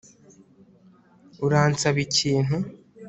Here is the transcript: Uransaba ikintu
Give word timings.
Uransaba 1.45 1.99
ikintu 2.07 2.55